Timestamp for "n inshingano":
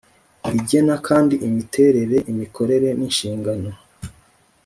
2.97-3.69